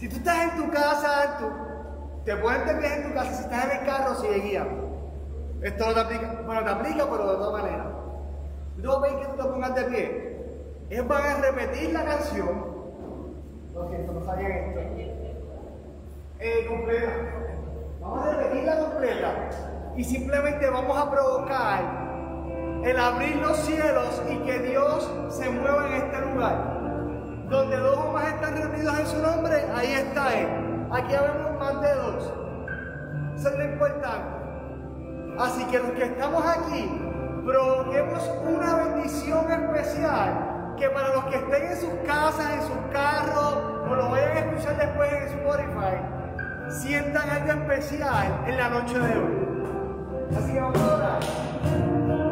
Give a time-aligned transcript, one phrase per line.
[0.00, 1.44] Si tú estás en tu casa, tú,
[2.24, 4.66] te pueden terminar en tu casa, si estás en el carro, si de guía.
[5.60, 6.42] Esto no te aplica.
[6.46, 7.86] Bueno, te aplica, pero de todas maneras.
[8.78, 10.46] No ven que tú te pongas de pie.
[10.88, 12.64] Ellos van a repetir la canción.
[13.74, 14.80] Lo siento, no sabían esto.
[16.38, 17.12] Eh, completa.
[18.00, 19.50] Vamos a repetirla completa.
[19.98, 25.92] Y simplemente vamos a provocar el abrir los cielos y que Dios se mueva en
[25.92, 26.79] este lugar.
[27.50, 30.48] Donde dos o más están reunidos en su nombre, ahí está Él.
[30.92, 32.32] Aquí hablamos más de dos.
[33.36, 34.40] Eso es lo importante.
[35.36, 36.88] Así que los que estamos aquí,
[37.44, 43.58] provoquemos una bendición especial que para los que estén en sus casas, en sus carros,
[43.90, 49.18] o lo vayan a escuchar después en Spotify, sientan algo especial en la noche de
[49.18, 49.48] hoy.
[50.38, 52.29] Así que vamos a orar.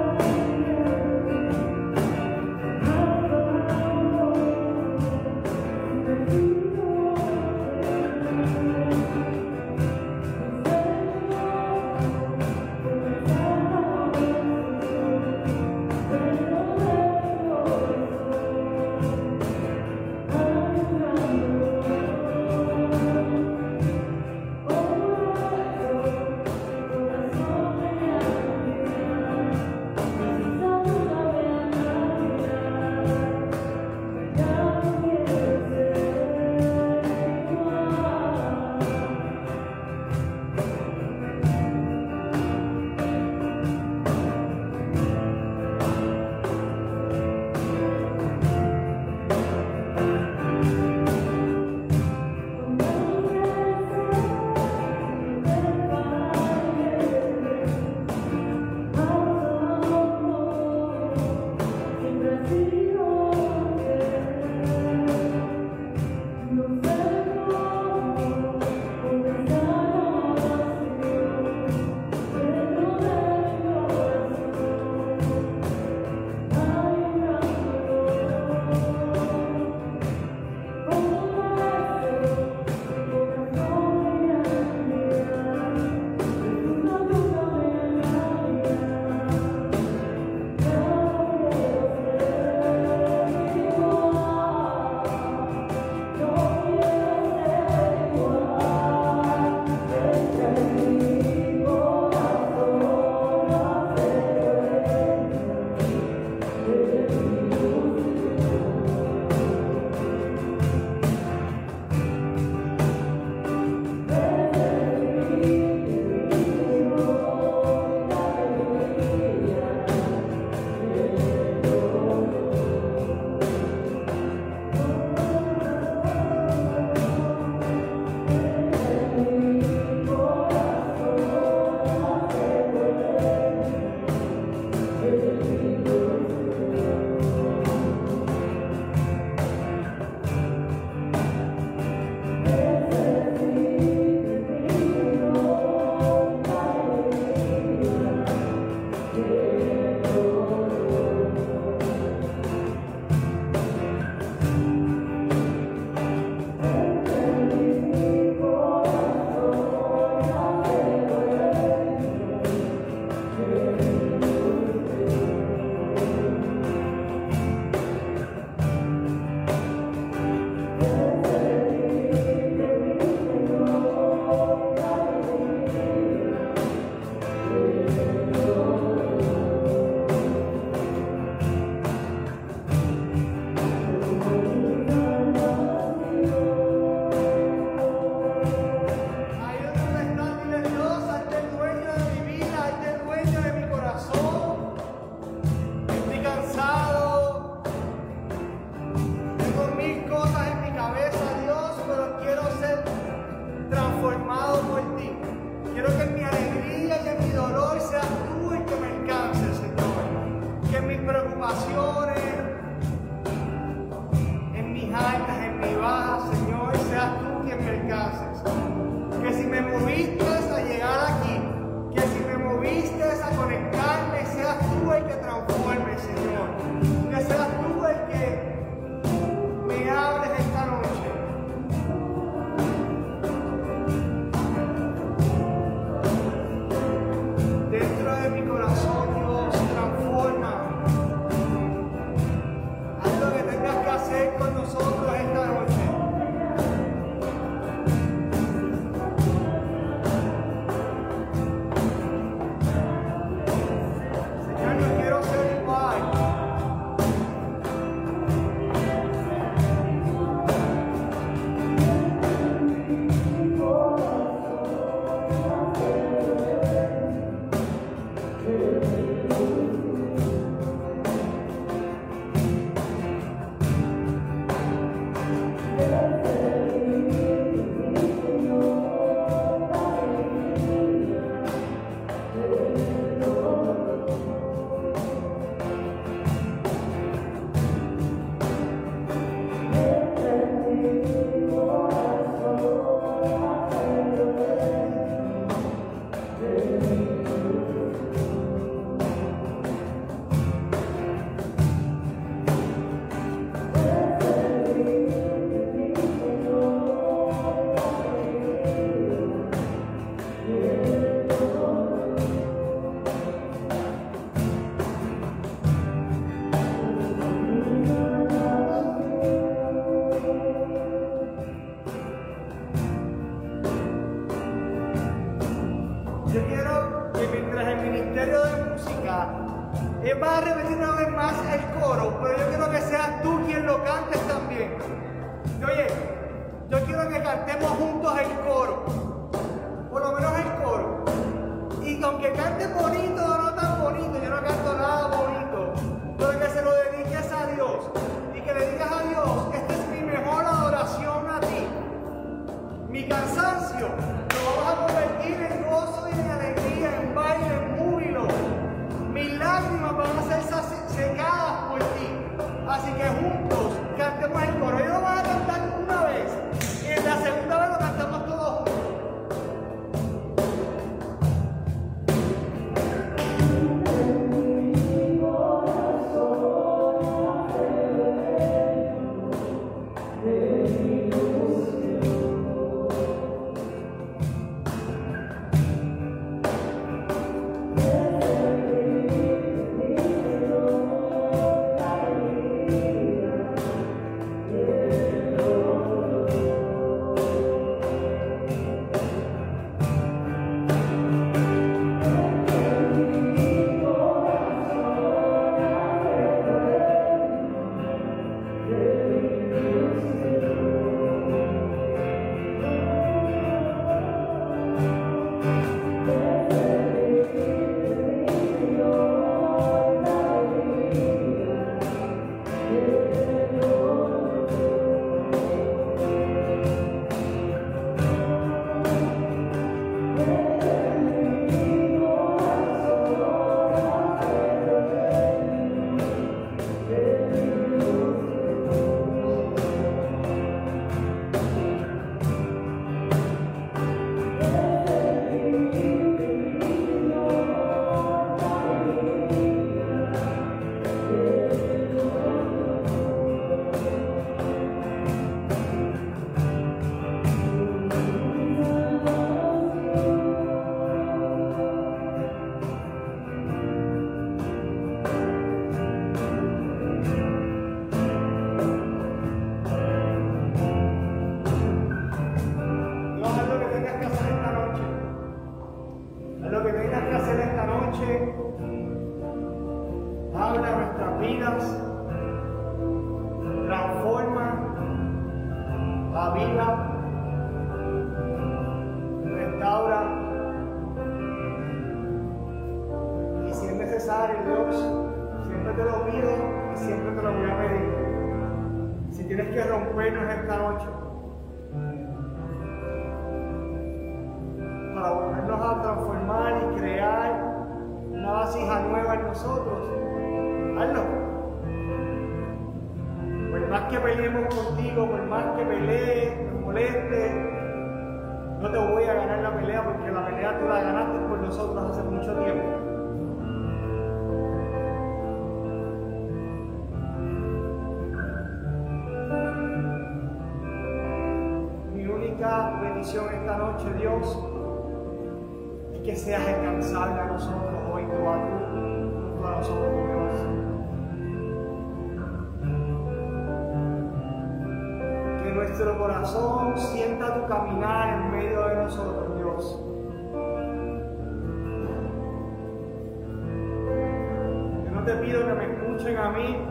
[555.88, 556.66] Escuchen a mí,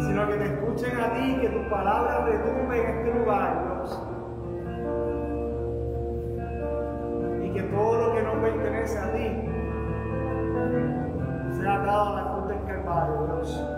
[0.00, 4.02] sino que te escuchen a ti, que tus palabras retumben en este lugar, Dios.
[7.42, 9.48] Y que todo lo que no pertenece a ti
[11.60, 13.77] sea atado a la cruz del Calvario, Dios.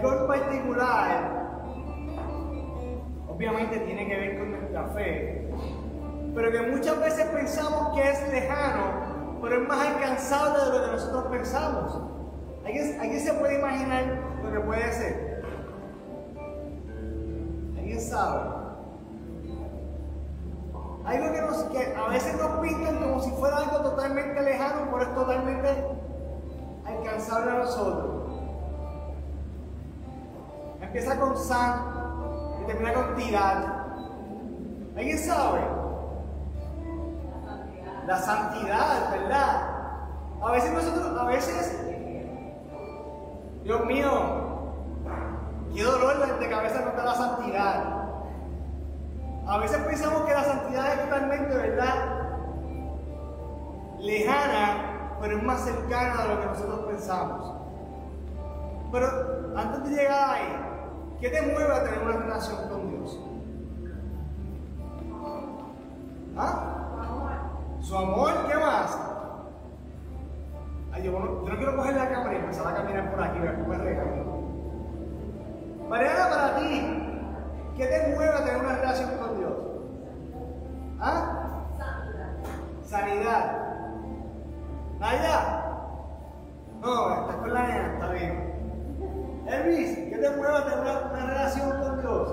[0.00, 1.40] Algo en particular.
[3.28, 5.50] Obviamente tiene que ver con nuestra fe,
[6.34, 10.92] pero que muchas veces pensamos que es lejano, pero es más alcanzable de lo que
[10.92, 12.00] nosotros pensamos.
[12.64, 14.04] ¿Alguien, ¿alguien se puede imaginar
[14.42, 15.44] lo que puede ser?
[17.78, 18.60] ¿Alguien sabe?
[21.06, 25.02] Algo que, nos, que a veces nos pintan como si fuera algo totalmente lejano, pero
[25.02, 25.68] es totalmente
[26.84, 28.09] alcanzable a nosotros.
[30.90, 31.84] Empieza con san
[32.60, 33.86] y termina con tirar.
[34.96, 35.60] ¿Alguien sabe?
[38.08, 39.68] La santidad, ¿verdad?
[40.42, 41.80] A veces nosotros, a veces,
[43.62, 44.10] Dios mío,
[45.72, 47.84] qué dolor de cabeza nos da la santidad.
[49.46, 51.94] A veces pensamos que la santidad es totalmente, ¿verdad?
[54.00, 57.54] Lejana, pero es más cercana a lo que nosotros pensamos.
[58.90, 59.06] Pero
[59.56, 60.69] antes de llegar ahí,
[61.20, 63.20] ¿qué te mueve a tener una relación con Dios?
[66.36, 66.66] ¿Ah?
[67.80, 68.98] Su amor, ¿qué más?
[70.92, 73.38] Ay, yo, no, yo no quiero coger la cámara y empezar a caminar por aquí,
[73.38, 74.40] me regaño.
[75.88, 77.00] Mariana, para ti,
[77.80, 79.52] ¿Qué te mueve a tener una relación con Dios?
[81.00, 81.64] ¿Ah?
[81.78, 82.34] Sanidad.
[82.84, 83.58] Sanidad.
[84.98, 85.64] ¿Naya?
[86.82, 88.49] No, estás con la nena, está bien.
[89.50, 92.28] Elvis, ¿qué te mueve a tener una, una relación con Dios?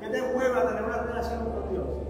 [0.00, 2.03] ¿Qué te mueve a tener una relación con Dios?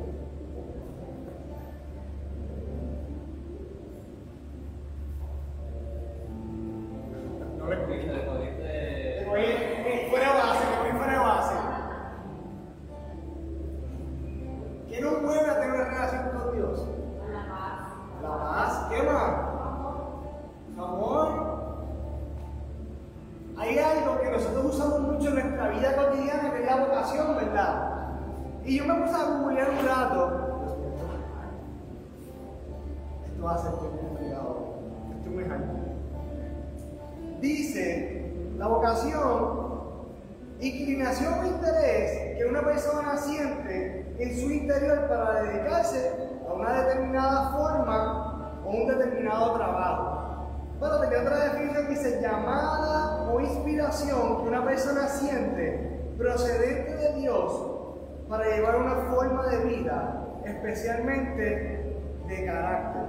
[60.64, 63.03] Especialmente de carácter.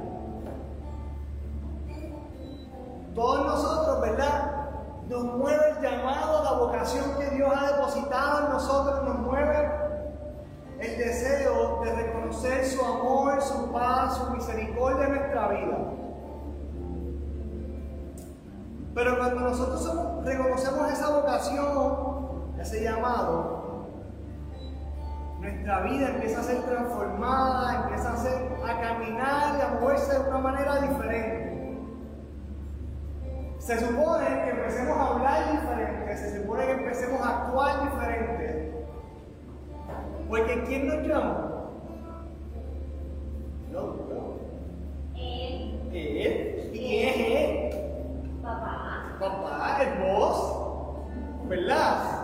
[3.14, 4.52] Todos nosotros, ¿verdad?
[5.08, 9.72] Nos mueve el llamado, la vocación que Dios ha depositado en nosotros, nos mueve
[10.80, 15.78] el deseo de reconocer su amor, su paz, su misericordia en nuestra vida.
[18.94, 23.55] Pero cuando nosotros reconocemos esa vocación, ese llamado,
[25.40, 28.34] nuestra vida empieza a ser transformada, empieza a, ser,
[28.68, 31.78] a caminar y a moverse de una manera diferente.
[33.60, 38.86] Se supone que empecemos a hablar diferente, se supone que empecemos a actuar diferente.
[40.30, 41.52] Porque ¿quién nos llama?
[43.72, 44.36] No, no.
[45.16, 46.72] Él, Él.
[46.74, 47.66] ¿Y es él?
[48.42, 50.62] papá, Papá, el boss.
[51.48, 52.15] ¿Verdad?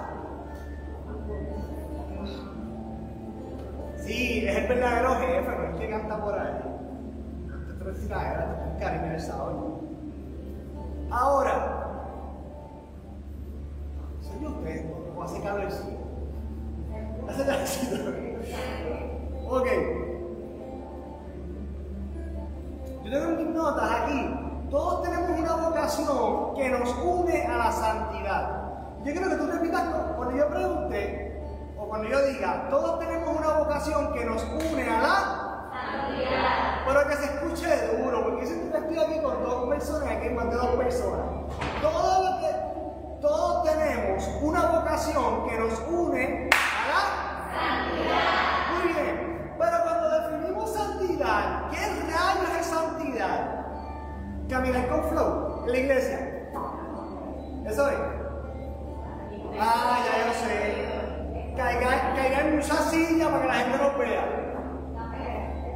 [4.48, 6.62] Es el verdadero jefe, no es que canta por ahí.
[7.70, 9.80] Esto es era un cariño del sábado.
[11.12, 12.08] Ahora,
[14.22, 15.98] soy usted, o hace cablecito.
[17.30, 17.96] Hace cablecito.
[19.48, 19.68] Ok.
[23.04, 24.38] Yo tengo mis notas aquí.
[24.72, 28.62] Todos tenemos una vocación que nos une a la santidad.
[29.04, 29.84] Yo quiero que tú repitas
[30.16, 31.31] cuando yo pregunte, o
[31.92, 37.16] cuando yo diga, todos tenemos una vocación que nos une a la santidad, pero que
[37.18, 40.68] se escuche duro, porque si tú estoy aquí con dos personas, aquí más de dos
[40.78, 41.26] personas.
[41.82, 47.02] Todo lo que- todos tenemos una vocación que nos une a la
[47.60, 51.78] santidad, Muy bien, pero cuando definimos santidad, ¿qué
[52.10, 53.66] rayos es santidad?
[54.50, 56.20] Caminar con flow en la iglesia.
[57.66, 57.98] Eso es.
[59.60, 60.91] Ah, ya yo sé.
[61.56, 64.26] Caigar, caigar en mucha silla para que la gente nos vea.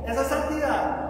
[0.08, 1.06] Esa es santidad.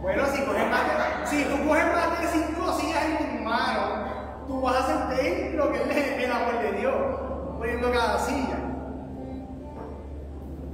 [0.00, 4.60] Bueno, si coges más si tú coges más de cinco sillas en tus manos, tú
[4.60, 6.94] vas a sentir lo que es el amor de Dios,
[7.58, 8.58] poniendo cada silla.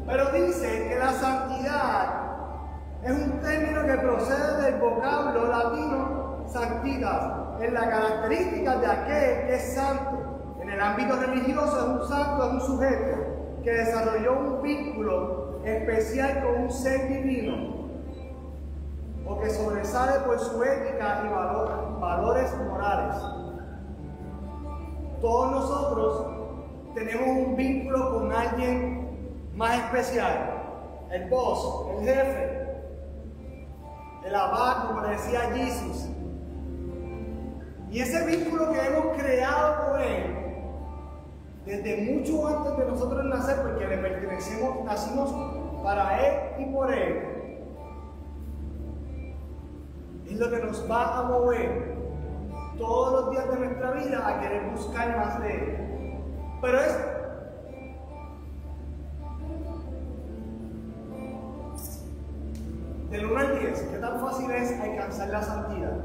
[0.06, 2.22] Pero dice que la santidad
[3.02, 9.54] es un término que procede del vocablo latino sanctitas, en la característica de aquel que
[9.54, 10.21] es santo.
[10.72, 13.16] El ámbito religioso es un santo, es un sujeto
[13.62, 17.72] que desarrolló un vínculo especial con un ser divino
[19.26, 23.16] o que sobresale por su ética y valor- valores morales.
[25.20, 26.26] Todos nosotros
[26.94, 29.10] tenemos un vínculo con alguien
[29.54, 30.48] más especial.
[31.10, 32.66] El boss, el jefe,
[34.24, 36.08] el abad, como le decía Jesus.
[37.90, 40.41] Y ese vínculo que hemos creado con él,
[41.64, 45.32] desde mucho antes de nosotros nacer, porque le pertenecemos, nacimos
[45.82, 47.32] para él y por él,
[50.32, 51.92] es lo que nos va a mover
[52.78, 55.78] todos los días de nuestra vida a querer buscar más de Él.
[56.60, 56.98] Pero es
[63.10, 65.98] del 1 al 10, ¿qué tan fácil es alcanzar la santidad?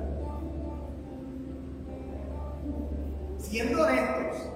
[3.37, 4.49] Siendo honestos,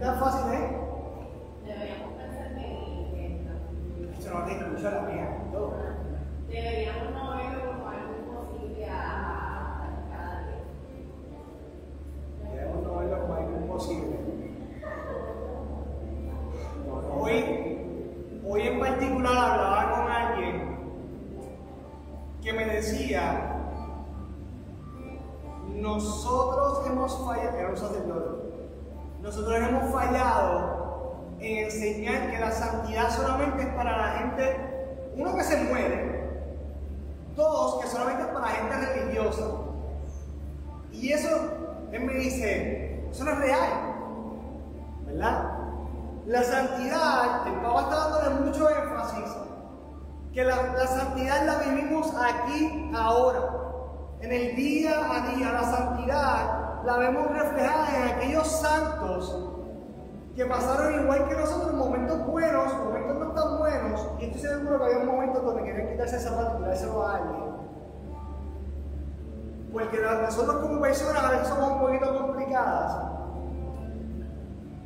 [0.00, 0.60] tan fácil es?
[1.66, 5.28] deberíamos pensar que Eso no te escucha la mía.
[6.48, 10.62] deberíamos no verlo como algo imposible a, cada día.
[12.50, 14.16] Debemos no verlo como algo imposible.
[17.12, 17.44] Hoy,
[18.48, 20.78] hoy en particular hablaba con alguien
[22.42, 23.56] que me decía,
[25.74, 28.39] nosotros hemos fallado, era un sacerdote,
[29.22, 35.44] nosotros hemos fallado en enseñar que la santidad solamente es para la gente, uno que
[35.44, 36.30] se muere,
[37.36, 39.44] dos que solamente es para gente religiosa.
[40.92, 41.28] Y eso,
[41.92, 43.70] él me dice, eso no es real,
[45.06, 45.56] ¿verdad?
[46.26, 49.36] La santidad, el Papa está dándole mucho énfasis,
[50.32, 53.40] que la, la santidad la vivimos aquí, ahora,
[54.20, 55.52] en el día a día.
[55.52, 59.50] La santidad la vemos reflejada en aquellos santos
[60.34, 62.72] que pasaron igual que nosotros momentos buenos,
[65.04, 67.50] momentos no quitarse ese zapato y tirárselo a alguien.
[69.72, 73.06] Porque nosotros como personas a veces somos un poquito complicadas.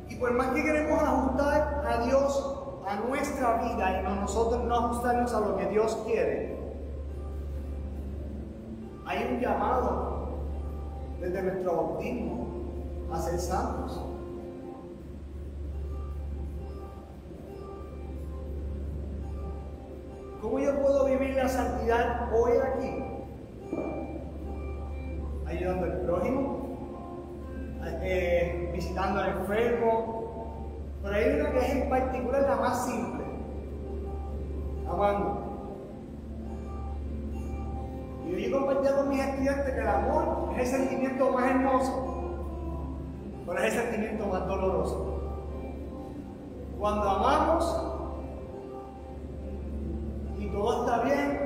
[0.09, 4.75] Y por más que queremos ajustar a Dios a nuestra vida y no nosotros no
[4.75, 6.55] ajustarnos a lo que Dios quiere,
[9.07, 10.24] hay un llamado
[11.25, 12.47] desde nuestro bautismo
[13.11, 14.01] a ser santos.
[20.41, 23.03] ¿Cómo yo puedo vivir la santidad hoy aquí?
[25.47, 26.59] Ayudando al prójimo,
[28.01, 30.25] eh, visitando al enfermo.
[31.01, 33.25] Pero hay una que es en particular la más simple.
[34.87, 35.44] Amando.
[38.27, 42.27] Y yo compartía con mis estudiantes que el amor es el sentimiento más hermoso,
[43.45, 45.11] pero es el sentimiento más doloroso.
[46.77, 47.95] Cuando amamos,
[50.55, 51.39] todo está bien,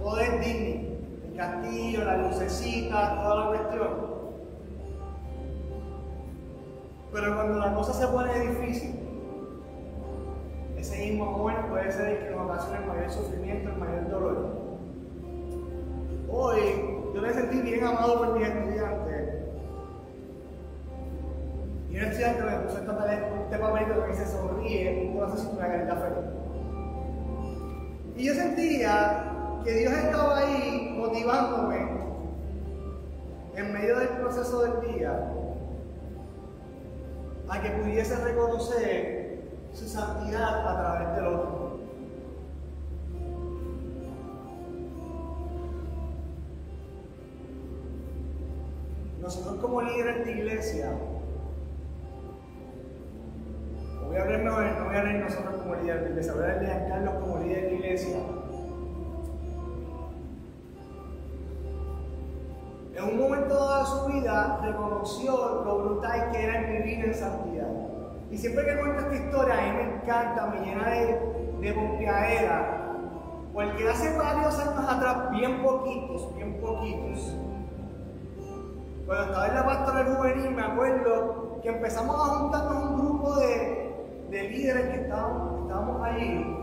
[0.00, 0.94] todo es digno.
[1.26, 3.88] El castillo, la lucecita, toda la cuestión.
[7.12, 9.00] Pero cuando la cosa se pone difícil,
[10.76, 14.63] ese mismo amor puede ser el que nos ocasiona el mayor sufrimiento, el mayor dolor.
[16.36, 16.58] Hoy
[17.14, 19.34] yo me sentí bien amado por mis estudiantes.
[21.88, 25.68] Y un estudiante me puso este papelito que dice sonríe, y no sé si una
[25.68, 26.30] carita feliz.
[28.16, 31.88] Y yo sentía que Dios estaba ahí motivándome
[33.54, 35.30] en medio del proceso del día
[37.48, 41.63] a que pudiese reconocer su santidad a través del otro.
[49.24, 50.92] Nosotros como líderes de iglesia,
[54.06, 56.60] voy a hablar no voy a hablar nosotros como líderes de iglesia, voy a hablar
[56.60, 58.18] de Carlos como líder de iglesia.
[62.94, 67.70] En un momento dado de su vida reconoció lo brutal que era vivir en santidad.
[68.30, 71.06] Y siempre que cuento esta historia, a mí me encanta, me llena de,
[71.60, 71.72] de
[73.54, 77.34] Porque hace varios años atrás, bien poquitos, bien poquitos,
[79.06, 83.94] cuando estaba en la pastoral juvenil, me acuerdo que empezamos a juntarnos un grupo de,
[84.30, 86.56] de líderes que estábamos, estábamos allí.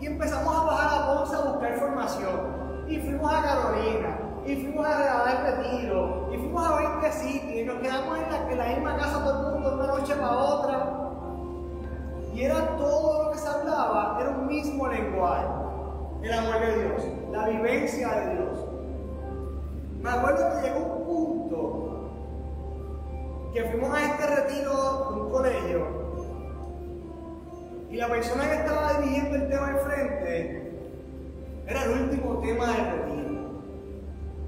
[0.00, 2.84] Y empezamos a bajar a Ponce a buscar información.
[2.86, 7.64] Y fuimos a Carolina, y fuimos a, dar retiro, y fuimos a 20 sitios, y
[7.64, 10.36] nos quedamos en la, en la misma casa todo el mundo, de una noche para
[10.36, 10.90] otra.
[12.34, 15.46] Y era todo lo que se hablaba, era un mismo lenguaje.
[16.22, 17.02] El amor de Dios,
[17.32, 18.73] la vivencia de Dios.
[20.04, 22.10] Me acuerdo que llegó un punto
[23.54, 25.86] que fuimos a este retiro de un colegio
[27.88, 30.78] y la persona que estaba dirigiendo el tema al frente
[31.66, 33.62] era el último tema de retiro.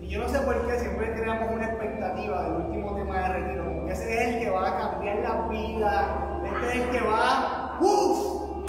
[0.03, 3.65] Y yo no sé por qué siempre tenemos una expectativa del último tema de retiro.
[3.77, 6.43] Porque ese es el que va a cambiar la vida.
[6.45, 7.79] Este es el que va.
[7.81, 8.67] ¡Uf!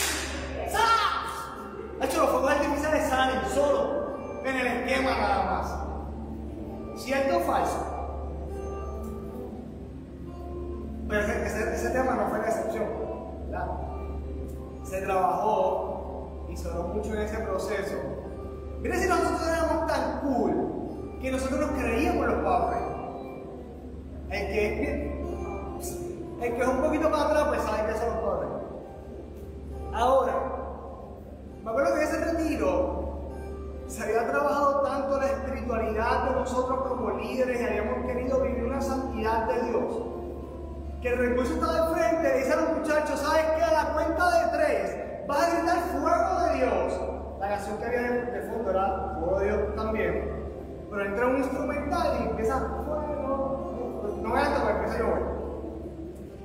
[0.70, 2.00] ¡Sas!
[2.00, 5.87] De hecho, los fuegos artificiales salen solo en el esquema nada más.
[6.98, 7.86] ¿Cierto o falso?
[11.08, 12.86] Pero ese, tema no fue la excepción.
[13.46, 13.68] ¿verdad?
[14.84, 17.96] se trabajó y sonó mucho en ese proceso.
[18.82, 22.82] Mira si nosotros éramos tan cool que nosotros nos creíamos los padres.
[24.30, 25.22] El que,
[26.42, 28.50] el que es un poquito para atrás, pues sabe que son los padres.
[29.94, 30.34] Ahora,
[31.64, 33.07] me acuerdo que ese retiro
[33.88, 38.82] se había trabajado tanto la espiritualidad de nosotros como líderes y habíamos querido vivir una
[38.82, 40.18] santidad de Dios
[41.02, 43.64] que el recurso está de frente, le dice a los muchachos, ¿sabes qué?
[43.64, 47.02] A la cuenta de tres, vas a gritar fuego de Dios.
[47.40, 50.88] La canción que había de fondo era fuego de Dios también.
[50.90, 54.18] Pero entra un instrumental y empieza fuego.
[54.24, 55.24] No voy a tocar, empieza a llover.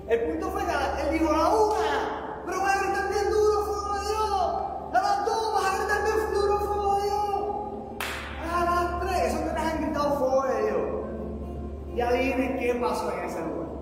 [0.09, 3.95] El punto fue que él dijo, la una, pero vas a gritar bien duro fuego
[3.95, 4.93] de Dios.
[4.93, 5.62] A las dos
[11.95, 13.73] Y adivinen qué pasó en ese lugar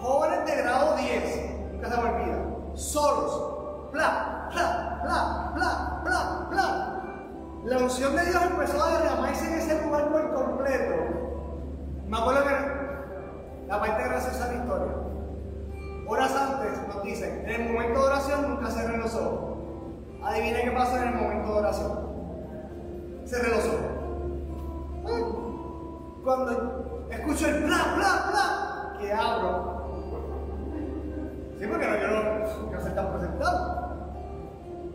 [0.00, 2.10] jóvenes de grado 10, nunca se me
[2.74, 7.02] solos, bla, bla, bla, bla, bla, bla.
[7.64, 10.94] La unción de Dios empezó a derramarse en ese lugar por completo.
[12.06, 14.94] Me acuerdo que la parte graciosa de la historia.
[16.08, 19.58] Horas antes nos dicen, en el momento de oración nunca cerren los ojos.
[20.24, 22.10] Adivinen qué pasa en el momento de oración.
[23.26, 25.49] Cerré los ojos.
[26.22, 29.70] Cuando escucho el bla, bla, bla, que abro
[31.58, 34.14] Sí, porque no, yo se están presentando.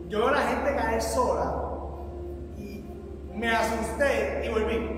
[0.08, 1.54] yo veo a la gente caer sola
[2.56, 2.84] y
[3.32, 4.96] me asusté y volví.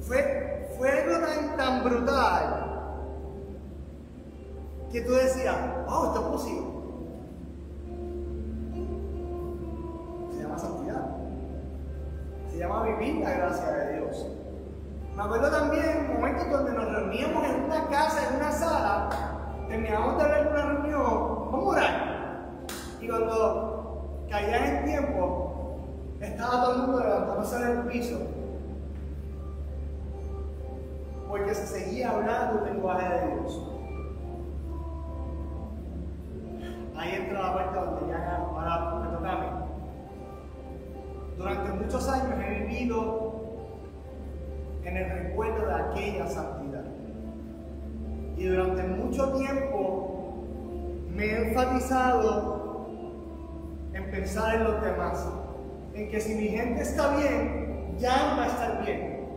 [0.00, 1.26] Fue, fue algo
[1.56, 2.64] tan brutal
[4.90, 6.83] que tú decías, wow, esto es posible.
[12.64, 14.26] Llama vivir la gracia de Dios.
[15.14, 19.10] Me acuerdo también momentos donde nos reuníamos en una casa, en una sala,
[19.68, 22.14] terminábamos de ver una reunión, vamos a orar.
[23.00, 25.78] Y cuando caía el tiempo,
[26.20, 28.18] estaba todo el mundo levantándose del piso.
[31.28, 33.60] Porque se seguía hablando el lenguaje de Dios.
[36.96, 38.03] Ahí entra la parte donde
[41.44, 43.34] Durante muchos años he vivido
[44.82, 46.84] en el recuerdo de aquella santidad.
[48.38, 50.44] Y durante mucho tiempo
[51.10, 52.86] me he enfatizado
[53.92, 55.28] en pensar en los demás,
[55.92, 59.28] en que si mi gente está bien, ya va a estar bien.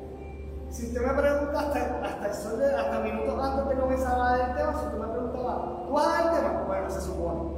[0.70, 4.80] Si usted me pregunta hasta, el sol hasta minutos antes de comenzar a el tema,
[4.80, 6.64] si usted me preguntaba, ¿tú vas a dar el tema?
[6.68, 7.57] Bueno, se supone.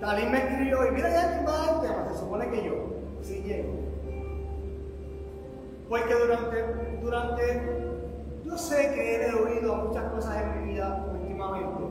[0.00, 2.74] Talín me escribió y mira ya quién va el tema, se supone que yo,
[3.20, 3.74] si llego.
[5.90, 6.62] Porque durante,
[7.02, 7.62] durante,
[8.42, 11.82] yo sé que he oído muchas cosas en mi vida últimamente,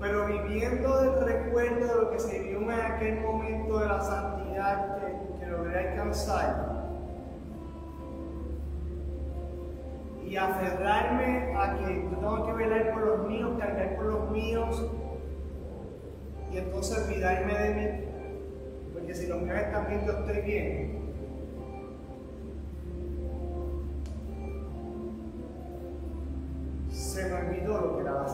[0.00, 4.98] pero viviendo el recuerdo de lo que se vivió en aquel momento de la santidad
[4.98, 6.73] que, que logré alcanzar,
[10.34, 14.84] y aferrarme a que yo tengo que velar por los míos, cargar por los míos,
[16.52, 18.04] y entonces olvidarme de mí,
[18.92, 20.98] porque si los míos están bien, yo estoy bien.
[26.90, 28.28] Se me olvidó lo que era la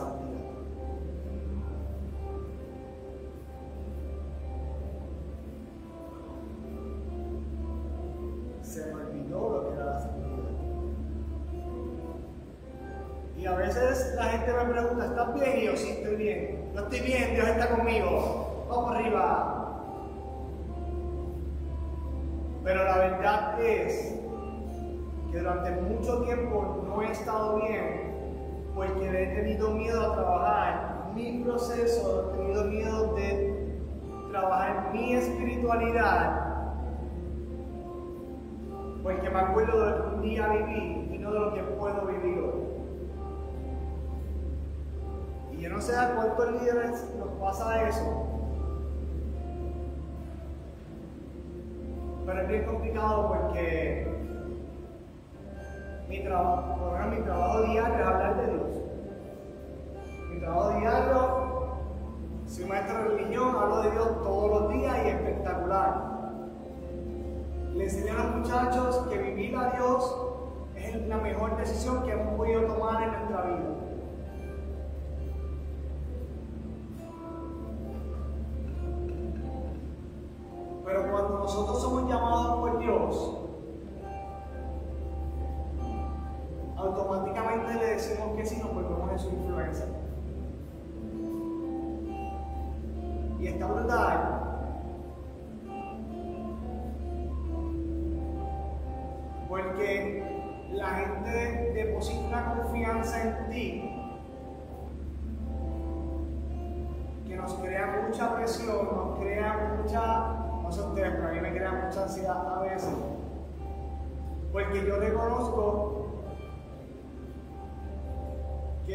[13.75, 15.57] veces la gente me pregunta, ¿estás bien?
[15.57, 16.71] Y yo, sí, estoy bien.
[16.73, 18.65] No estoy bien, Dios está conmigo.
[18.69, 19.57] Vamos arriba.
[22.63, 24.15] Pero la verdad es
[25.31, 28.11] que durante mucho tiempo no he estado bien
[28.75, 33.79] porque he tenido miedo a trabajar mi proceso, he tenido miedo de
[34.29, 36.51] trabajar mi espiritualidad
[39.03, 42.05] porque me acuerdo de lo que un día viví y no de lo que puedo
[42.05, 42.80] vivir hoy.
[45.71, 48.27] No sé a cuántos líderes nos pasa eso,
[52.25, 54.05] pero es bien complicado porque
[56.09, 58.69] mi trabajo, mi trabajo diario es hablar de Dios.
[60.29, 61.47] Mi trabajo diario,
[62.47, 66.11] soy maestro de religión, hablo de Dios todos los días y espectacular.
[67.73, 70.17] Le enseño a los muchachos que vivir a Dios
[70.75, 73.90] es la mejor decisión que hemos podido tomar en nuestra vida.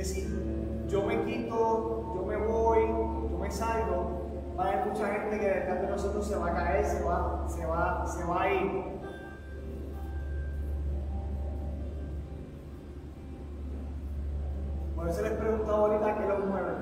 [0.06, 2.80] Si yo me quito, yo me voy,
[3.30, 6.54] yo me salgo, va a haber mucha gente que detrás de nosotros se va a
[6.54, 8.84] caer, se va, se va, se va a ir.
[14.94, 16.75] Por eso les preguntaba ahorita qué los mueve.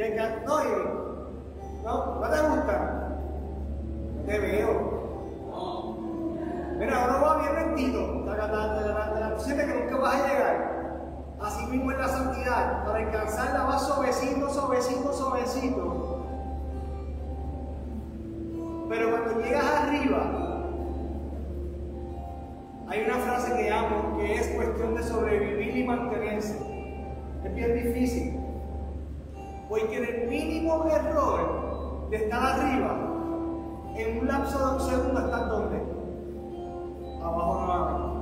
[0.00, 0.64] No,
[1.84, 3.18] no, no te gusta.
[4.26, 5.00] Te veo.
[6.78, 7.54] Mira, ahora va bien
[9.20, 10.80] la posible que nunca vas a llegar.
[11.38, 12.84] Así mismo es la santidad.
[12.84, 16.26] Para alcanzarla vas suavecito, suavecito, suavecito.
[18.88, 20.22] Pero cuando llegas arriba,
[22.88, 26.58] hay una frase que amo que es cuestión de sobrevivir y mantenerse.
[27.44, 28.39] Es bien difícil.
[29.70, 32.90] Porque en el mínimo error de estar arriba,
[33.94, 35.76] en un lapso de un segundo estás donde?
[37.22, 38.20] Abajo nuevamente.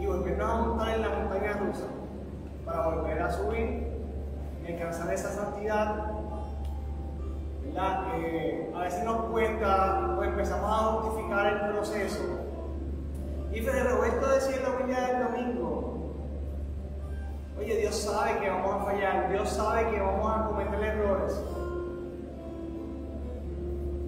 [0.00, 1.84] Y volvernos a montar en la montaña rusa
[2.64, 3.86] para volver a subir
[4.66, 6.10] y alcanzar esa santidad.
[8.16, 12.24] Eh, a veces nos cuesta o empezamos a justificar el proceso.
[13.52, 15.95] Y Fede Roberto decía en la del domingo,
[17.58, 21.42] Oye, Dios sabe que vamos a fallar, Dios sabe que vamos a cometer errores.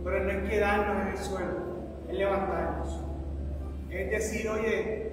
[0.05, 1.57] Pero no es quedarnos en el suelo,
[2.09, 3.01] es levantarnos.
[3.91, 5.13] Es decir, oye,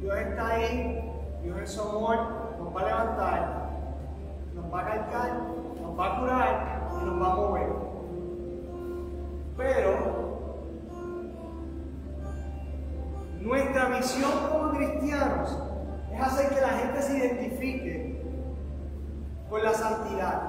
[0.00, 1.12] Dios está ahí,
[1.42, 3.70] Dios en su amor nos va a levantar,
[4.54, 5.32] nos va a calcar,
[5.80, 7.68] nos va a curar y nos va a mover.
[9.56, 10.40] Pero
[13.40, 15.69] nuestra misión como cristianos
[16.20, 18.22] es hacer que la gente se identifique
[19.48, 20.42] con la santidad.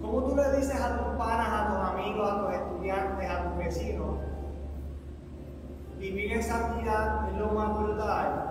[0.00, 3.56] ¿Cómo tú le dices a tus panas, a tus amigos, a tus estudiantes, a tus
[3.56, 4.18] vecinos?
[5.98, 8.50] Vivir en santidad es lo más brutal.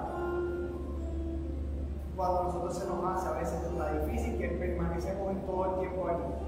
[2.16, 5.80] Cuando a nosotros se nos hace a veces es difícil que permanecemos en todo el
[5.80, 6.43] tiempo aquí.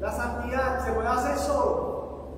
[0.00, 2.28] La santidad se puede hacer solo.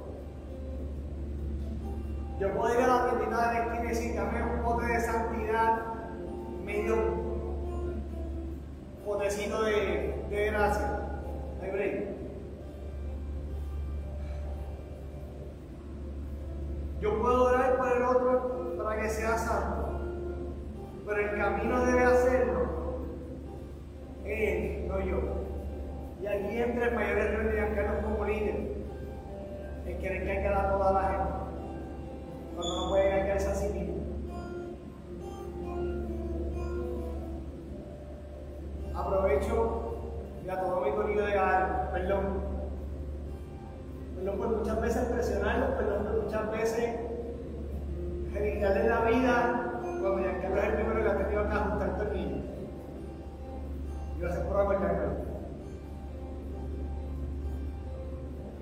[2.39, 5.95] Yo puedo ir a la tiendita de la y decir, dame un pote de santidad,
[6.65, 6.97] medio
[9.05, 11.01] potecito de, de gracia.
[11.63, 12.21] Hay break.
[17.01, 20.01] Yo puedo orar por el otro para que sea santo,
[21.07, 22.81] pero el camino debe hacerlo
[24.25, 25.50] él, no yo.
[26.23, 28.57] Y aquí entra el mayor error de Giancarlo como líder,
[29.87, 31.33] el querer que a toda la gente,
[32.55, 33.95] cuando no puede engañarse a sí mismo.
[38.95, 39.95] Aprovecho
[40.45, 42.51] y a todo mi corrido de algo, perdón.
[44.17, 46.97] Perdón por muchas veces presionarlo, perdón por muchas veces
[48.31, 52.45] genitarle la vida cuando Giancarlo es el primero que ha tenido que ajustar tornillos.
[54.19, 54.57] Gracias por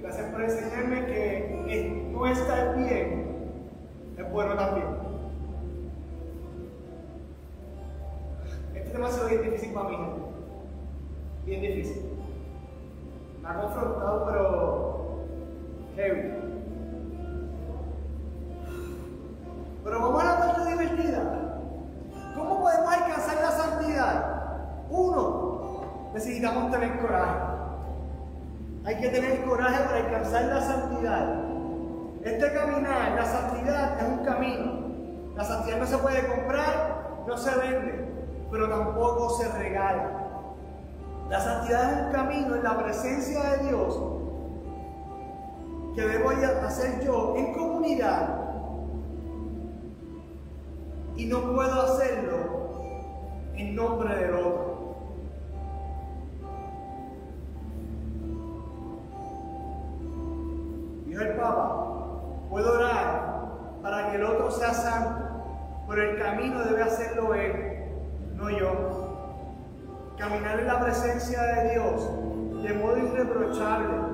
[0.09, 3.53] Gracias por enseñarme que no estar bien
[4.17, 4.87] es bueno también.
[8.75, 9.99] Este tema ha sido bien difícil para mí,
[11.45, 12.05] bien difícil.
[13.43, 15.27] Me ha confrontado, pero
[15.95, 16.23] heavy.
[19.85, 21.61] Pero vamos a la parte divertida.
[22.35, 24.89] ¿Cómo podemos alcanzar la santidad?
[24.89, 25.83] Uno,
[26.15, 27.58] necesitamos tener coraje.
[28.89, 31.45] Hay que tener coraje para alcanzar la santidad.
[32.23, 35.35] Este caminar, la santidad es un camino.
[35.37, 38.09] La santidad no se puede comprar, no se vende,
[38.51, 40.47] pero tampoco se regala.
[41.29, 44.01] La santidad es un camino en la presencia de Dios
[45.95, 48.41] que debo hacer yo en comunidad
[51.15, 52.39] y no puedo hacerlo
[53.55, 54.78] en nombre del otro.
[61.21, 67.35] El Papa, puedo orar para que el otro sea santo, pero el camino debe hacerlo
[67.35, 67.85] él,
[68.35, 70.15] no yo.
[70.17, 74.08] Caminar en la presencia de Dios de modo irreprochable.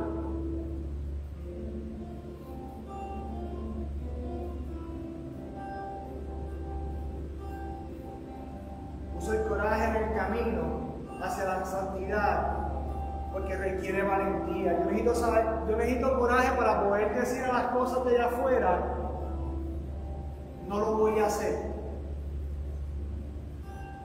[14.65, 18.95] Yo necesito, saber, yo necesito coraje para poder decir a las cosas de allá afuera,
[20.67, 21.75] no lo voy a hacer.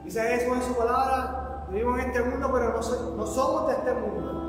[0.04, 3.92] Dice eso en su palabra, vivimos en este mundo, pero no, no somos de este
[3.94, 4.40] mundo.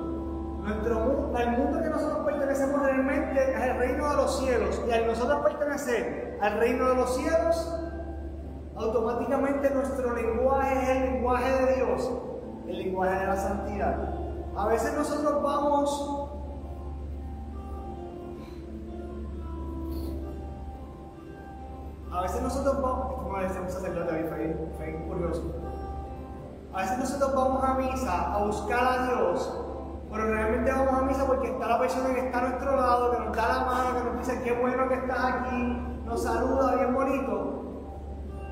[0.64, 4.82] Nuestro mundo, el mundo que nosotros pertenecemos realmente es el reino de los cielos.
[4.88, 7.80] Y al nosotros pertenecer al reino de los cielos,
[8.76, 12.12] automáticamente nuestro lenguaje es el lenguaje de Dios,
[12.68, 14.21] el lenguaje de la santidad.
[14.62, 16.32] A veces nosotros vamos
[22.42, 25.44] nosotros vamos, como un sacerdote fue, fue curioso.
[26.74, 29.60] A veces nosotros vamos a misa a buscar a Dios,
[30.12, 33.20] pero realmente vamos a misa porque está la persona que está a nuestro lado, que
[33.20, 36.94] nos da la mano, que nos dice qué bueno que estás aquí, nos saluda bien
[36.94, 37.58] bonito.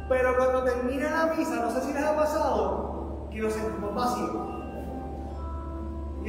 [0.08, 4.59] Pero cuando termina la misa, no sé si les ha pasado, que nos sentimos vacíos.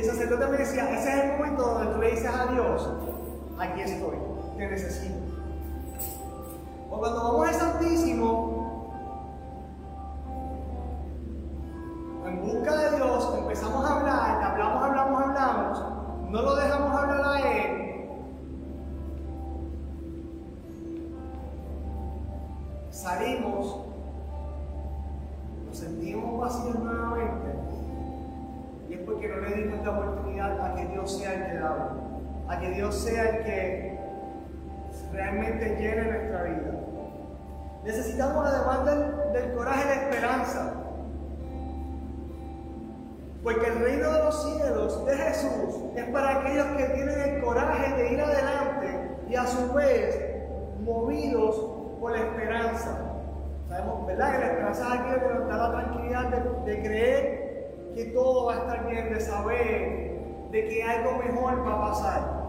[0.01, 2.91] El sacerdote me decía, ese es el momento donde tú le dices a Dios,
[3.59, 4.17] aquí estoy,
[4.57, 5.19] te necesito.
[6.91, 8.60] O cuando vamos al Santísimo,
[43.43, 47.95] Porque el reino de los cielos de Jesús es para aquellos que tienen el coraje
[47.95, 50.19] de ir adelante y a su vez
[50.83, 51.57] movidos
[52.01, 52.99] por la esperanza.
[53.69, 54.33] Sabemos, ¿verdad?
[54.33, 58.47] Que la esperanza es aquello que nos da la tranquilidad de, de creer que todo
[58.47, 60.21] va a estar bien, de saber
[60.51, 62.41] de que algo mejor va a pasar.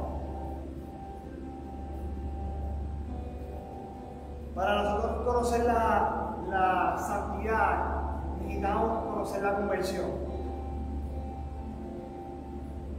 [4.55, 8.01] Para nosotros conocer la, la santidad,
[8.41, 10.05] necesitamos conocer la conversión.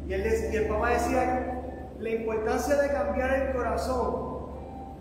[0.09, 1.63] Y el, y el papá decía
[1.99, 4.33] la importancia de cambiar el corazón,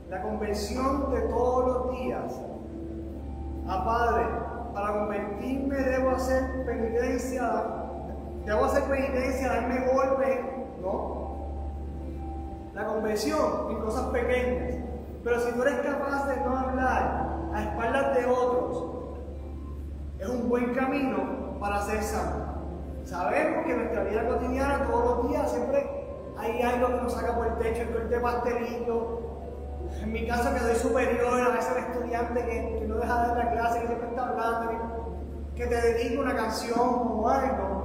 [0.10, 2.40] la conversión de todos los días.
[3.68, 4.26] A Padre,
[4.74, 7.50] para convertirme debo hacer penitencia,
[8.46, 10.40] debo hacer penitencia, darme golpes,
[10.82, 11.32] ¿no?
[12.74, 14.76] La conversión en cosas pequeñas.
[15.24, 18.86] Pero si tú eres capaz de no hablar a espaldas de otros,
[20.20, 22.52] es un buen camino para ser santo.
[23.04, 25.90] Sabemos que en nuestra vida cotidiana, todos los días, siempre
[26.38, 29.20] hay algo que nos saca por el techo, el corte pastelito.
[30.02, 33.28] En mi caso, que soy superior, a veces un estudiante que, que no deja de
[33.28, 34.72] dar la clase, que siempre está hablando,
[35.56, 37.82] que, que te dedica una canción o algo,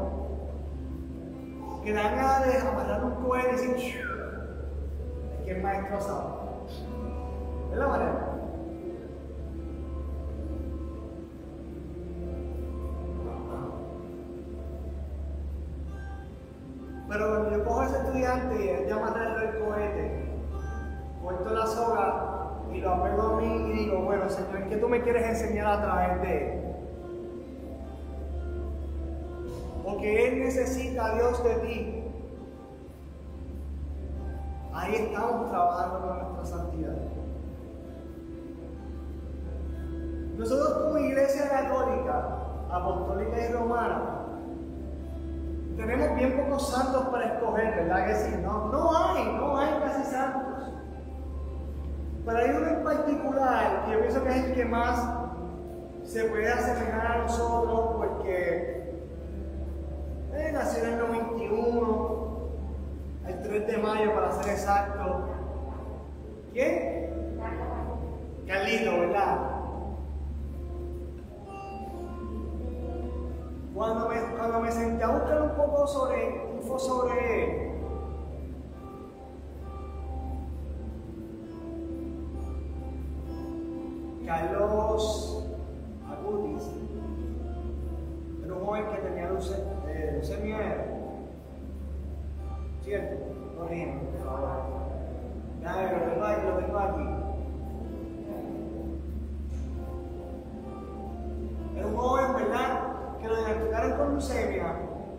[1.83, 4.01] que dan ganas de amarrar un cohete y decir,
[5.33, 6.27] es que el maestro sabe.
[7.73, 8.36] Es la manera.
[17.09, 20.25] Pero cuando yo cojo a ese estudiante y él llama a el cohete,
[21.23, 22.37] corto la soga
[22.73, 25.83] y lo apego a mí y digo, bueno, Señor, ¿qué tú me quieres enseñar a
[25.83, 26.63] través de él?
[29.85, 32.03] O que él necesita a Dios de ti.
[34.75, 36.97] Ahí estamos trabajando con nuestra santidad.
[40.37, 42.37] Nosotros como iglesia católica,
[42.71, 44.26] apostólica y romana,
[45.77, 48.35] tenemos bien pocos santos para escoger, ¿verdad que sí?
[48.43, 50.72] No, no hay, no hay casi santos.
[52.24, 55.01] Pero hay uno en particular que yo pienso que es el que más
[56.05, 58.95] se puede asemejar a nosotros porque
[60.35, 62.39] eh, nació en el 91,
[63.29, 65.29] el 3 de mayo para ser exacto.
[66.53, 67.07] ¿Quién?
[68.47, 69.56] Carlito, ¿verdad?
[73.77, 77.77] Cuando me, cuando me senté a buscar un poco sobre info sobre
[84.24, 85.45] Carlos
[86.09, 86.70] Agutis
[88.47, 90.87] era un joven que tenía leuce, eh, leucemia,
[92.83, 93.16] ¿cierto?
[93.68, 94.49] Ríen, por favor.
[95.62, 97.09] Lo tengo lo tengo aquí.
[101.77, 102.96] Era un joven, ¿verdad?
[103.27, 104.77] Que lo diagnosticaron con leucemia,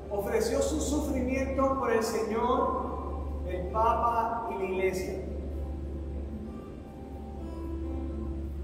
[0.09, 5.23] ofreció su sufrimiento por el Señor, el Papa y la Iglesia.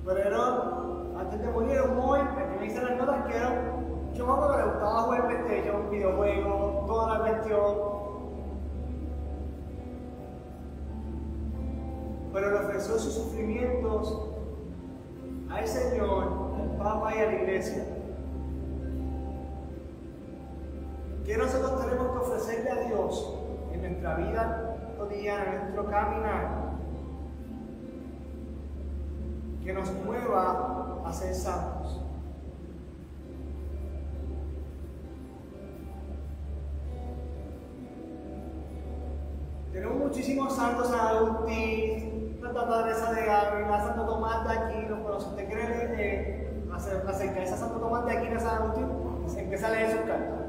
[0.05, 4.51] Pero era, antes de morir, era que me dicen las notas que era un chamaco
[4.51, 7.93] que le gustaba jugar PlayStation, videojuegos, toda la cuestión.
[12.33, 14.29] Pero le ofreció sus sufrimientos
[15.49, 16.23] al Señor,
[16.59, 17.92] al Papa y a la Iglesia.
[21.26, 23.34] ¿Qué nosotros tenemos que ofrecerle a Dios
[23.71, 26.74] en nuestra vida cotidiana, en nuestro caminar?
[29.63, 32.01] Que nos mueva a ser santos.
[39.71, 45.30] Tenemos muchísimos santos, San Agustín, Santa Teresa de Ávila, Santo Tomás de Aquino, pero si
[45.30, 48.88] usted quiere acercarse a Santo Tomás de Aquino, San Agustín,
[49.38, 50.42] empieza a leer sus cartas.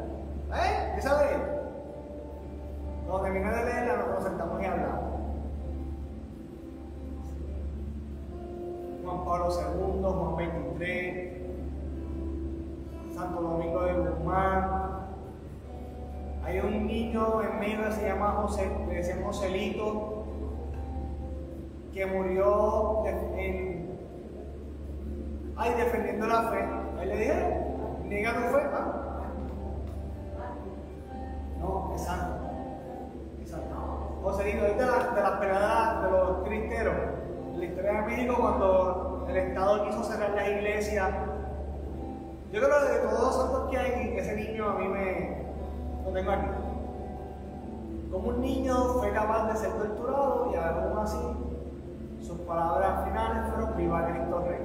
[0.55, 0.87] ¿Eh?
[0.87, 1.41] Empieza a leer.
[3.07, 5.05] Cuando termine de leerla, nosotros sentamos y hablamos.
[9.05, 11.35] Juan Pablo II, Juan 23,
[13.15, 14.85] Santo Domingo de Guzmán.
[16.45, 18.71] Hay un niño en medio que se llama José,
[19.03, 20.25] se llama Joselito,
[21.93, 23.99] que murió en,
[25.57, 26.65] ay, defendiendo la fe.
[26.99, 27.65] Ahí le dije,
[28.05, 28.63] niega tu fe,
[31.95, 32.41] Es santo.
[34.23, 36.95] Joselito, es de, la- de las peleadas de los cristeros.
[37.57, 41.11] La historia de México, cuando el Estado quiso cerrar las iglesias.
[42.53, 45.45] Yo creo que de todos los santos que hay, ese niño a mí me.
[46.07, 46.47] lo tengo aquí.
[48.11, 51.19] Como un niño fue capaz de ser torturado y aún así,
[52.23, 54.59] sus palabras finales fueron: Viva Cristo Rey.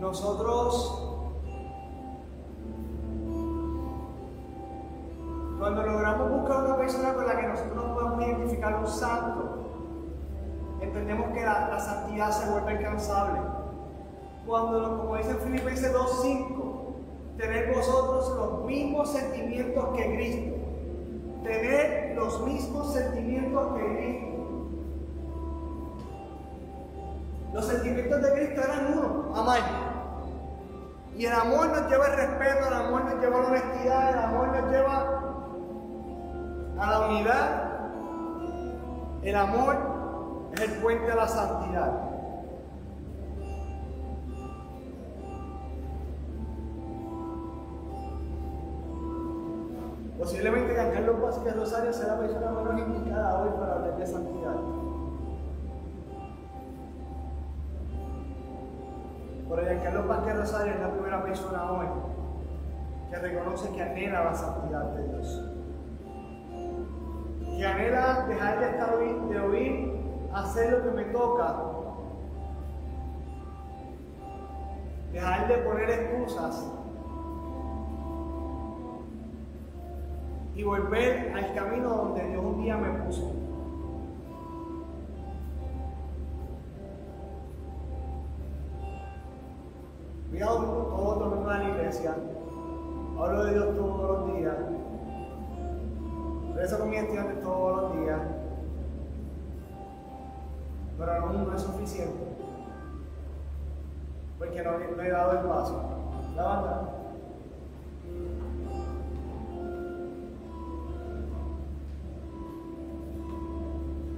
[0.00, 1.05] Nosotros
[5.58, 9.66] Cuando logramos buscar una persona con la que nosotros nos podemos identificar un santo,
[10.80, 13.40] entendemos que la, santidad se vuelve alcanzable.
[14.46, 20.56] Cuando, como dice en Filipenses 2.5, tener vosotros los mismos sentimientos que Cristo.
[21.42, 24.26] Tener los mismos sentimientos que Cristo.
[27.54, 29.60] Los sentimientos de Cristo eran uno, amar.
[31.16, 34.48] Y el amor nos lleva al respeto, el amor nos lleva la honestidad, el amor
[34.48, 35.25] nos lleva
[36.78, 37.62] a la unidad.
[39.22, 39.76] El amor
[40.54, 41.92] es el puente a la santidad.
[50.18, 54.54] Posiblemente Giancarlo Vázquez Rosario sea la persona menos indicada hoy para hablar de santidad.
[59.48, 61.86] Pero Giancarlo Vázquez Rosario es la primera persona hoy
[63.10, 65.55] que reconoce que anhela la santidad de Dios
[67.56, 70.00] que anhela dejar de estar oír, de oír,
[70.34, 71.56] hacer lo que me toca,
[75.12, 76.70] dejar de poner excusas
[80.54, 83.32] y volver al camino donde Dios un día me puso.
[90.38, 92.14] Con todos los miembros de la iglesia.
[93.18, 94.75] Hablo de Dios todos los días.
[96.56, 98.20] Rezo con mis estudiantes todos los días.
[100.98, 102.24] Pero aún no es suficiente.
[104.38, 105.82] Porque no, no he dado el paso.
[106.34, 106.92] La banda.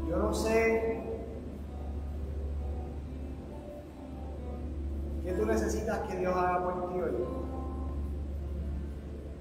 [0.08, 1.02] Yo no sé
[5.24, 7.16] qué tú necesitas que Dios haga por ti hoy.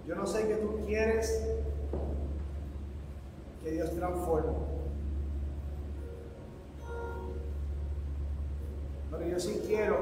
[0.08, 1.57] Yo no sé qué tú quieres
[3.78, 4.54] Dios transforme.
[9.12, 9.98] Pero yo sí quiero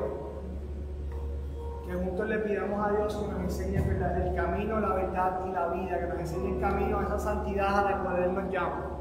[1.86, 5.68] que juntos le pidamos a Dios que nos enseñe el camino, la verdad y la
[5.68, 8.95] vida, que nos enseñe el camino a esa santidad a la cual Él nos llama.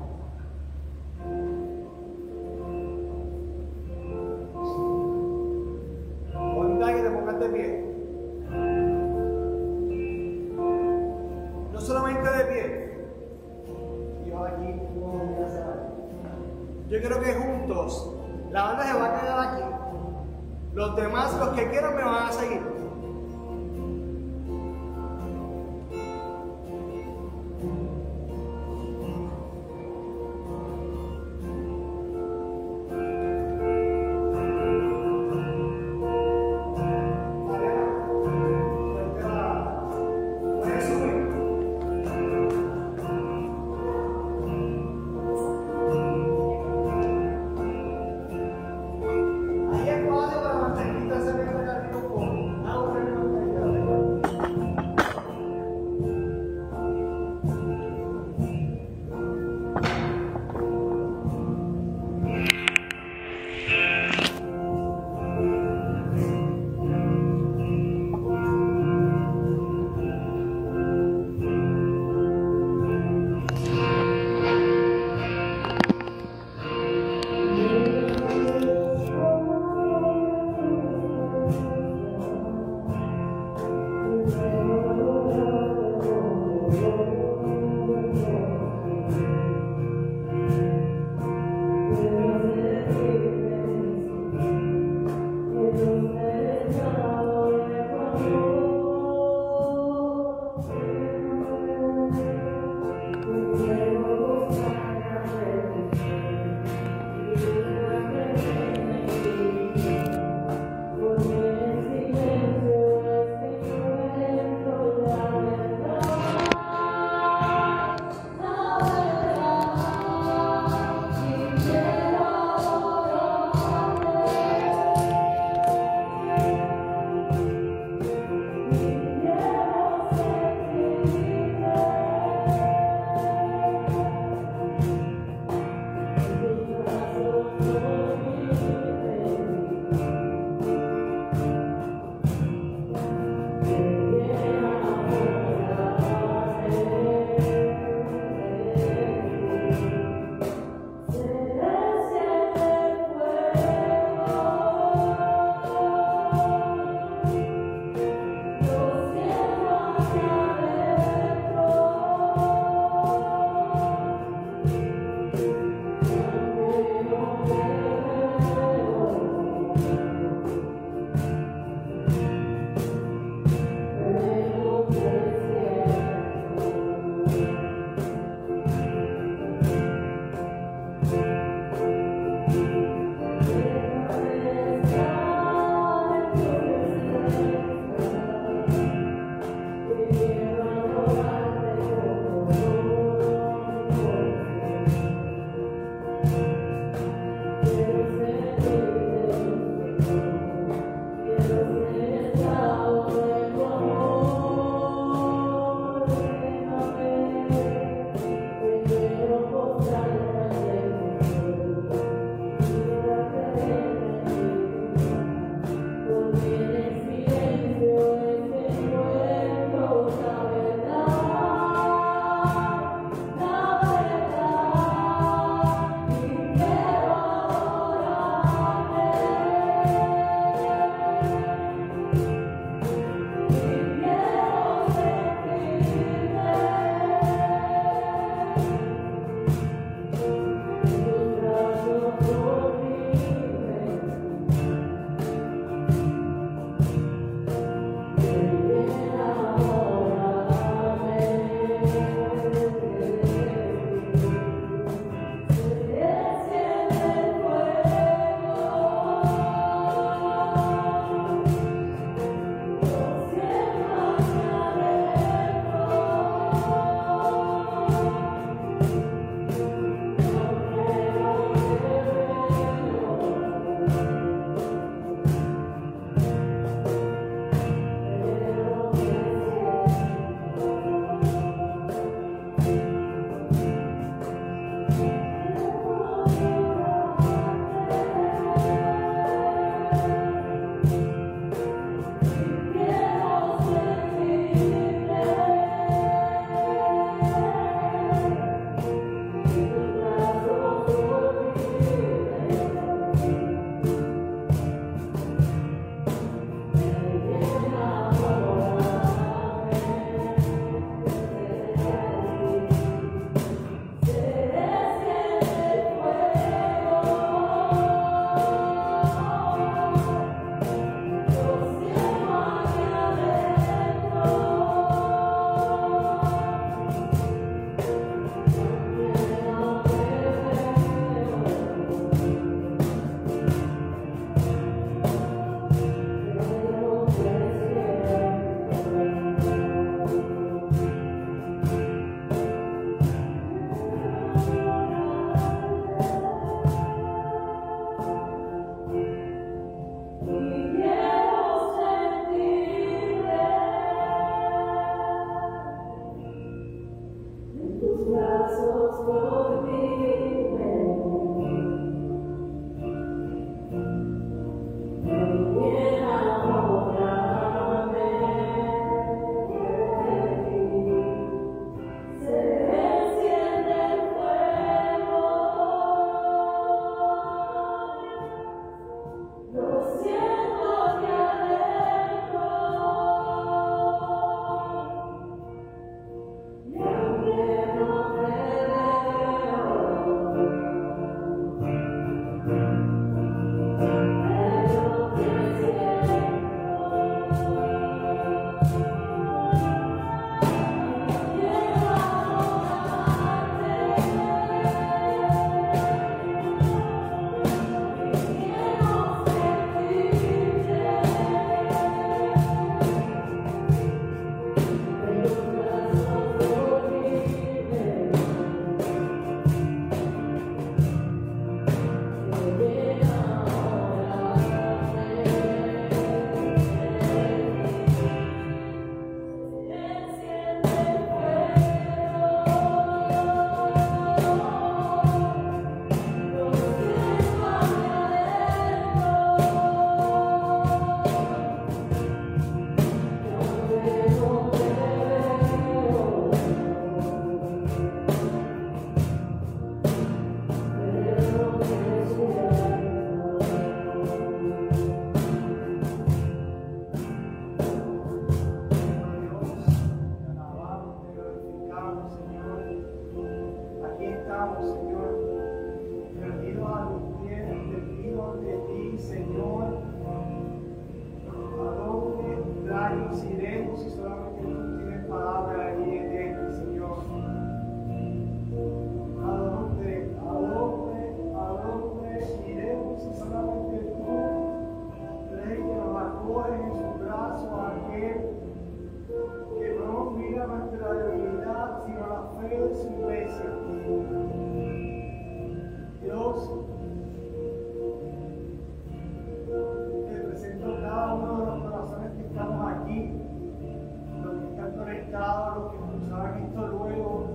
[505.55, 507.27] Que escucharán esto luego.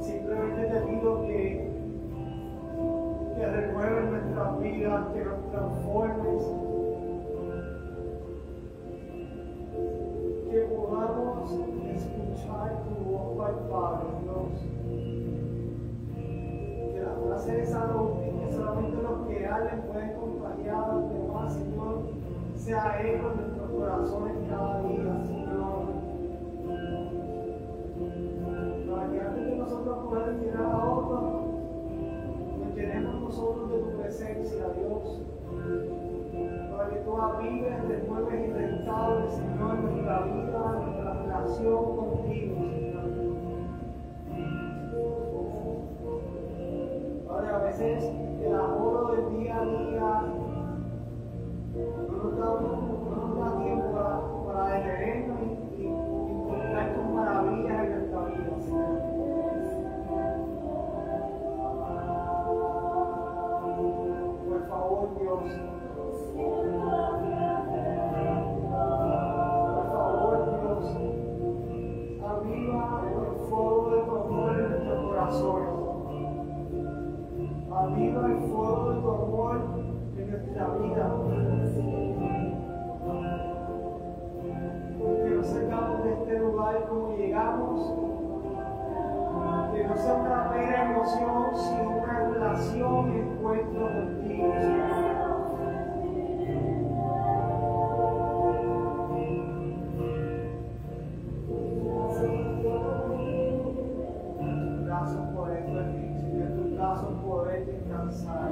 [0.00, 1.70] Simplemente te pido que,
[3.36, 6.42] que renueves nuestras vidas, que nos transformes,
[10.50, 14.74] que podamos escuchar tu voz palpable, Dios
[16.94, 21.52] que la frase de Salomón, que solamente los que hablan pueden contagiar a los demás,
[21.54, 22.02] Señor,
[22.54, 23.32] sea eco
[23.74, 25.84] en corazones cada día, Señor.
[28.90, 31.22] Para que antes de nosotros poder tirar a otros,
[32.60, 35.22] nos llenemos nosotros de tu presencia, Dios.
[36.70, 43.04] Para que tú avives, renueves y restaures, Señor, nuestra vida, nuestra relación contigo, Señor.
[47.28, 48.04] Padre, a veces
[48.44, 50.43] el ahorro del día a día
[52.32, 52.60] no
[53.10, 55.40] nos da tiempo para, detenernos
[55.76, 58.52] y, encontrar tus maravillas en nuestra vida.
[64.48, 65.44] Por favor, Dios.
[66.34, 66.62] Por
[69.92, 70.84] favor, Dios.
[72.26, 75.84] Aviva el fuego de tu amor en nuestros corazones.
[85.74, 87.92] De este lugar como llegamos.
[89.72, 94.54] Que no sea una mera emoción, sino una relación y encuentro contigo.
[104.84, 108.50] Brazos poder dormir, Señor, tus brazos poder descansar.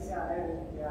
[0.00, 0.84] 下单的同学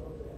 [0.00, 0.31] of the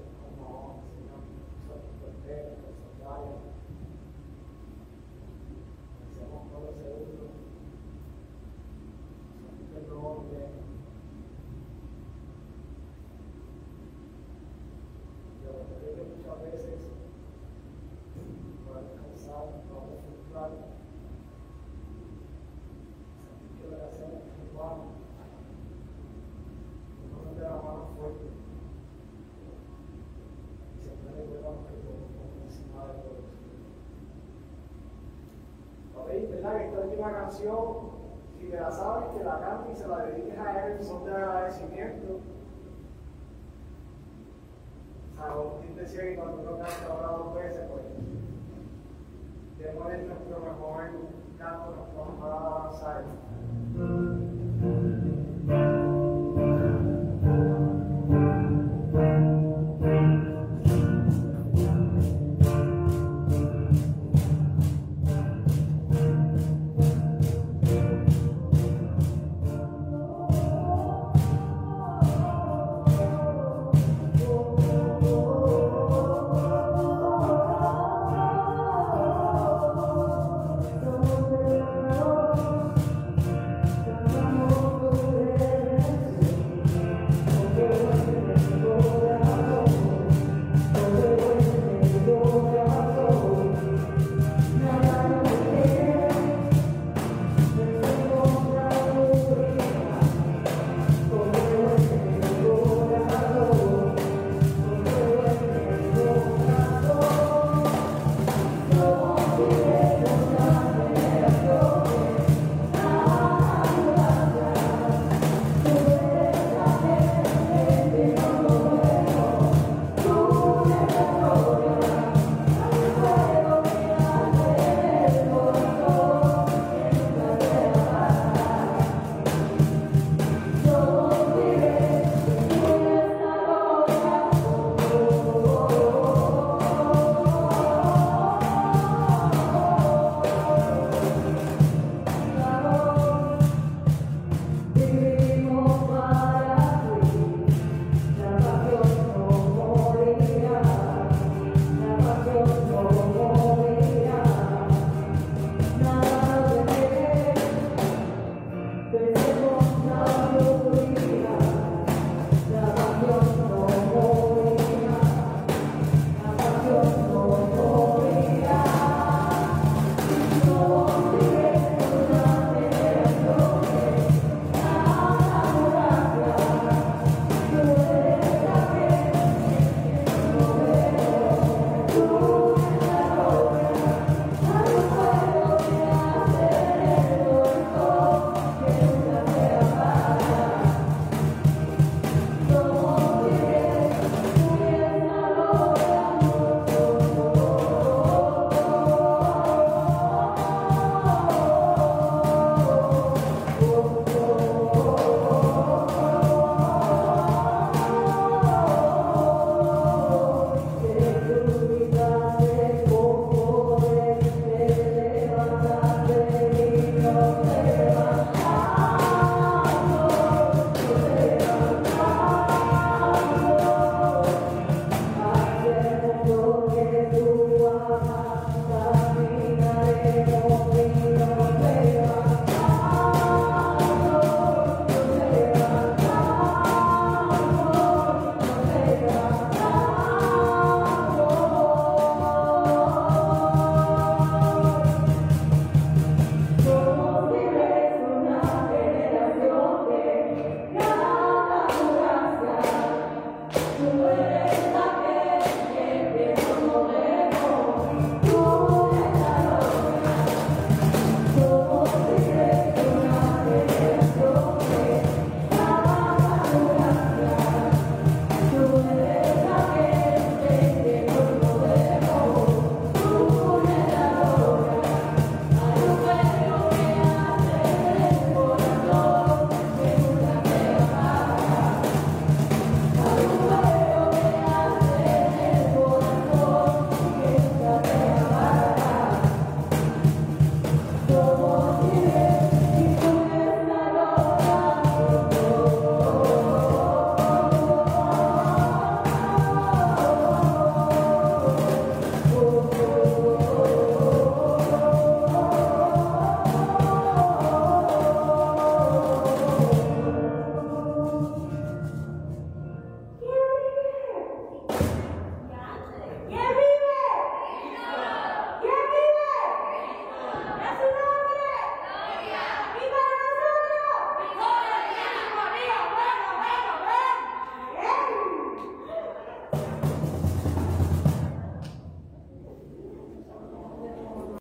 [36.57, 37.77] Esta última canción,
[38.39, 41.13] si te la sabes, que la cantes y se la dediques a él, son de
[41.13, 42.21] agradecimiento.
[45.21, 47.85] Agustín decía que cuando uno canta ahora dos veces, pues,
[49.59, 50.83] démosle nuestro mejor
[51.39, 54.14] canto, nuestra mejor alabanza a él.